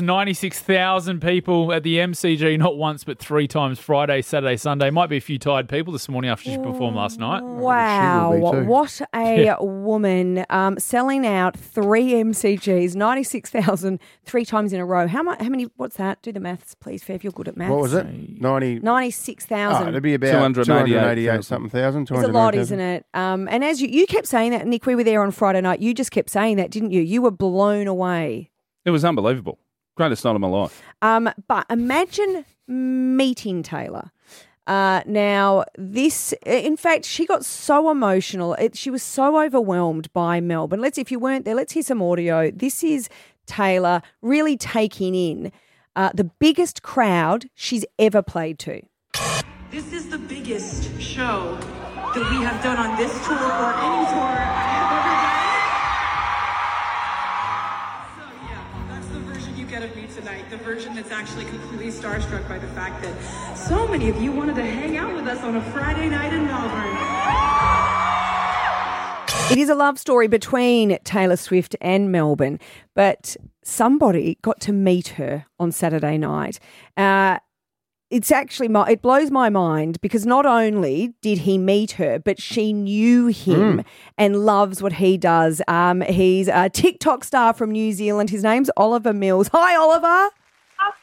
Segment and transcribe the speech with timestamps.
[0.00, 4.88] 96,000 people at the MCG, not once but three times Friday, Saturday, Sunday.
[4.90, 7.42] Might be a few tired people this morning after she performed last night.
[7.42, 8.64] Wow, She will be too.
[8.64, 15.06] what a woman um, selling out three MCGs, 96,000 three times in a row.
[15.06, 15.42] How much?
[15.42, 15.64] How many?
[15.76, 16.22] What's that?
[16.22, 17.70] Do the maths, please, Fev, if you're good at maths.
[17.70, 18.06] What was it?
[18.40, 18.78] 90.
[18.78, 19.88] Oh, 96,000.
[19.88, 20.64] it'd be about 288,000.
[20.64, 22.02] 288 something thousand.
[22.02, 23.04] It's a lot, isn't it?
[23.12, 25.80] Um, and as you, you kept saying that, Nick, we were there on Friday night.
[25.80, 27.02] You just kept saying that, didn't you?
[27.02, 28.50] You were blown away.
[28.84, 29.58] It was unbelievable.
[30.02, 30.82] Greatest night of my life.
[31.00, 34.10] Um, but imagine meeting Taylor.
[34.66, 38.54] Uh, now, this, in fact, she got so emotional.
[38.54, 40.80] It, she was so overwhelmed by Melbourne.
[40.80, 42.50] Let's, if you weren't there, let's hear some audio.
[42.50, 43.08] This is
[43.46, 45.52] Taylor really taking in
[45.94, 48.82] uh, the biggest crowd she's ever played to.
[49.70, 51.56] This is the biggest show
[52.12, 54.71] that we have done on this tour or any tour
[60.52, 64.56] The version that's actually completely starstruck by the fact that so many of you wanted
[64.56, 66.98] to hang out with us on a Friday night in Melbourne.
[69.50, 72.60] It is a love story between Taylor Swift and Melbourne,
[72.94, 76.60] but somebody got to meet her on Saturday night.
[76.98, 77.38] Uh,
[78.10, 82.38] it's actually my, it blows my mind because not only did he meet her, but
[82.38, 83.82] she knew him
[84.18, 85.62] and loves what he does.
[85.66, 88.28] Um, he's a TikTok star from New Zealand.
[88.28, 89.48] His name's Oliver Mills.
[89.54, 90.28] Hi, Oliver.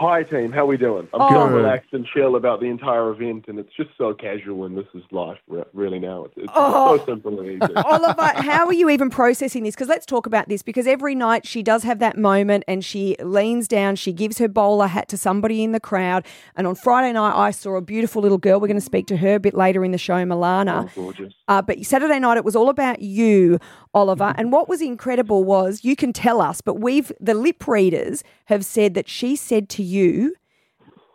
[0.00, 1.06] Hi team, how we doing?
[1.12, 1.28] I'm Oh.
[1.28, 4.64] feeling relaxed and chill about the entire event, and it's just so casual.
[4.64, 5.36] And this is life,
[5.74, 5.98] really.
[5.98, 6.96] Now it's, it's Oh.
[6.96, 7.74] so simple and easy.
[7.84, 9.74] Oliver, how are you even processing this?
[9.74, 10.62] Because let's talk about this.
[10.62, 14.48] Because every night she does have that moment and she leans down, she gives her
[14.48, 16.24] bowler hat to somebody in the crowd.
[16.56, 18.58] And on Friday night, I saw a beautiful little girl.
[18.58, 20.88] We're going to speak to her a bit later in the show, Milana.
[20.96, 21.34] Oh, gorgeous.
[21.46, 23.58] Uh, but Saturday night, it was all about you,
[23.92, 24.34] Oliver.
[24.36, 28.64] And what was incredible was you can tell us, but we've, the lip readers have
[28.64, 30.34] said that she said to you,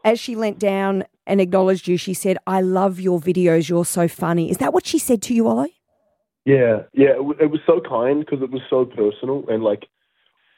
[0.03, 3.69] as she leant down and acknowledged you, she said, I love your videos.
[3.69, 4.51] You're so funny.
[4.51, 5.75] Is that what she said to you, Ollie?
[6.45, 7.11] Yeah, yeah.
[7.11, 9.87] It, w- it was so kind because it was so personal and like.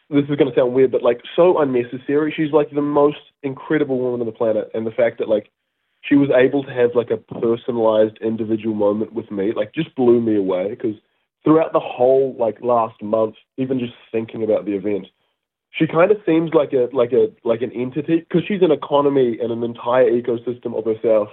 [0.09, 2.33] This is going to sound weird, but like so unnecessary.
[2.33, 5.51] She's like the most incredible woman on the planet, and the fact that like
[6.01, 10.22] she was able to have like a personalized individual moment with me, like just blew
[10.22, 10.69] me away.
[10.69, 10.95] Because
[11.47, 15.08] throughout the whole like last month, even just thinking about the event,
[15.72, 19.38] she kind of seems like a like a like an entity because she's an economy
[19.41, 21.30] and an entire ecosystem of herself.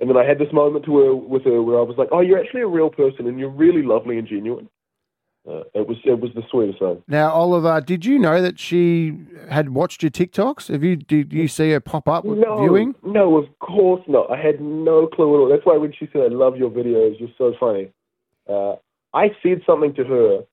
[0.00, 2.20] And then I had this moment to her with her where I was like, "Oh,
[2.20, 4.68] you're actually a real person, and you're really lovely and genuine."
[5.48, 7.02] Uh, it was it was the sweetest thing.
[7.06, 9.16] Now, Oliver, did you know that she
[9.48, 10.66] had watched your TikToks?
[10.72, 12.96] Have you did you see her pop up with No, viewing?
[13.04, 14.32] no, of course not.
[14.32, 15.48] I had no clue at all.
[15.48, 17.90] That's why when she said, "I love your videos, you're so funny,"
[18.48, 18.76] uh,
[19.14, 20.44] I said something to her,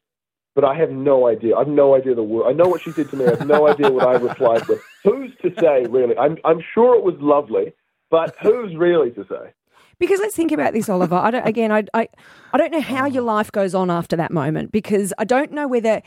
[0.56, 1.56] but I have no idea.
[1.56, 2.48] I have no idea the word.
[2.48, 3.26] I know what she said to me.
[3.26, 4.82] I have no idea what I replied with.
[5.04, 6.18] Who's to say, really?
[6.18, 7.74] I'm I'm sure it was lovely,
[8.10, 9.54] but who's really to say?
[10.00, 11.16] Because let's think about this, Oliver.
[11.16, 12.10] I don't, again, I, I,
[12.54, 13.08] I don't know how oh.
[13.08, 16.02] your life goes on after that moment because I don't know whether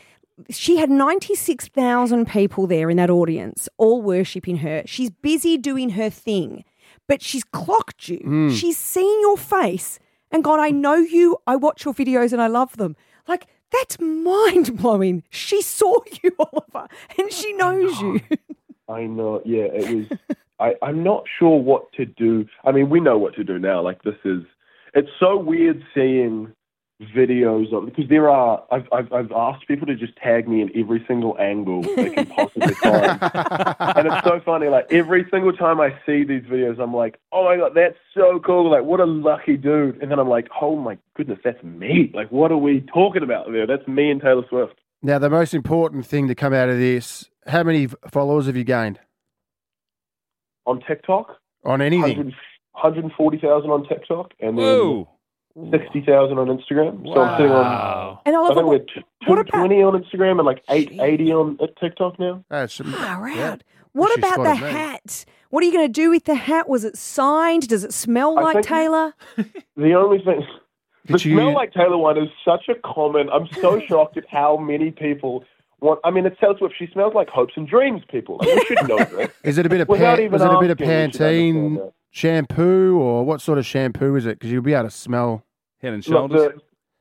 [0.50, 4.82] she had 96,000 people there in that audience, all worshipping her.
[4.84, 6.64] She's busy doing her thing,
[7.06, 8.18] but she's clocked you.
[8.18, 8.50] Hmm.
[8.50, 10.00] She's seen your face
[10.34, 12.96] and God, I know you, I watch your videos and I love them.
[13.28, 15.22] Like, that's mind blowing.
[15.30, 18.20] She saw you, Oliver, and she knows you.
[18.88, 19.40] I know.
[19.44, 20.18] Yeah, it was.
[20.58, 22.46] I, I'm not sure what to do.
[22.64, 23.80] I mean, we know what to do now.
[23.80, 24.42] Like this is.
[24.92, 26.52] It's so weird seeing
[27.02, 28.64] videos of because there are.
[28.70, 32.26] I've I've, I've asked people to just tag me in every single angle they can
[32.26, 34.68] possibly find, and it's so funny.
[34.68, 38.40] Like every single time I see these videos, I'm like, oh my god, that's so
[38.44, 38.70] cool.
[38.70, 40.00] Like what a lucky dude.
[40.00, 42.12] And then I'm like, oh my goodness, that's me.
[42.14, 43.66] Like what are we talking about there?
[43.66, 44.78] That's me and Taylor Swift.
[45.02, 48.64] Now, the most important thing to come out of this: how many followers have you
[48.64, 49.00] gained
[50.64, 52.16] On TikTok, on anything?
[52.16, 52.34] 100
[52.74, 55.08] 140,000 on TikTok, and then Whoa.
[55.70, 57.04] 60,000 on Instagram.
[57.14, 58.20] So I'm sitting on, Wow.
[58.26, 61.32] And I Oliver, think we're what, t- what about- 220 on Instagram and like 880
[61.32, 62.44] on uh, TikTok now.
[62.50, 63.56] That's Far yeah.
[63.92, 64.70] What She about the me.
[64.72, 65.24] hat?
[65.50, 66.68] What are you going to do with the hat?
[66.68, 67.68] Was it signed?
[67.68, 69.14] Does it smell I like Taylor?
[69.76, 70.42] The only thing,
[71.06, 73.28] the Did you- smell like Taylor one is such a common.
[73.30, 75.44] I'm so shocked at how many people
[75.80, 76.00] want.
[76.02, 76.74] I mean, it's Taylor Swift.
[76.78, 78.02] She smells like hopes and dreams.
[78.10, 79.32] People, like, we should know that.
[79.44, 81.20] Is it a bit of Without pan- was it a bit of asking, we should
[81.20, 81.92] Pantene understand that.
[82.14, 84.38] Shampoo or what sort of shampoo is it?
[84.38, 85.42] Because you'll be able to smell.
[85.82, 86.52] Head and Look, shoulders.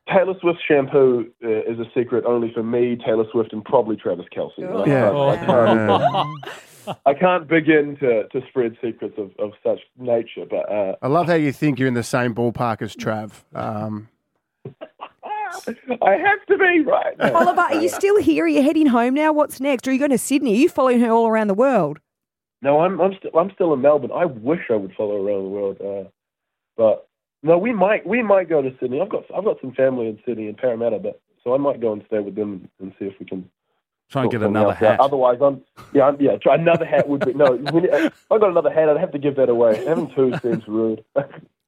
[0.07, 3.95] the Taylor Swift shampoo uh, is a secret only for me, Taylor Swift, and probably
[3.95, 4.53] Travis Kelce.
[4.67, 5.11] Oh, Yeah.
[5.11, 6.25] I,
[6.87, 11.07] can't, I can't begin to, to spread secrets of, of such nature, but uh, I
[11.09, 13.33] love how you think you're in the same ballpark as Trav.
[13.53, 14.09] Um,
[14.65, 17.21] I have to be right.
[17.35, 18.45] Oliver, are you still here?
[18.45, 19.31] Are you heading home now?
[19.31, 19.87] What's next?
[19.87, 20.53] Are you going to Sydney?
[20.53, 21.99] Are you following her all around the world?
[22.63, 24.11] No, I'm I'm still I'm still in Melbourne.
[24.15, 26.09] I wish I would follow around the world, uh,
[26.77, 27.07] but
[27.43, 29.01] no, we might we might go to Sydney.
[29.01, 31.91] I've got I've got some family in Sydney in Parramatta, but so I might go
[31.91, 33.49] and stay with them and see if we can
[34.09, 34.81] Try and get another else out.
[34.81, 34.99] hat.
[35.01, 35.61] Otherwise, I'm
[35.91, 36.37] yeah I'm, yeah.
[36.37, 37.53] Try another hat would be no.
[37.53, 39.83] If I got another hat, I'd have to give that away.
[39.85, 41.03] Having two seems rude.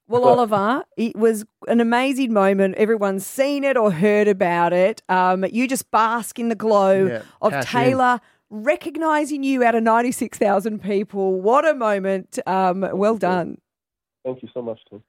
[0.08, 2.76] Well, Oliver, it was an amazing moment.
[2.76, 5.02] Everyone's seen it or heard about it.
[5.10, 8.20] Um, you just bask in the glow Yeah, of Taylor in.
[8.50, 11.42] Recognizing you out of 96,000 people.
[11.42, 12.40] What a moment.
[12.46, 13.58] Um, well done.
[14.24, 15.04] Thank you so much, Tim.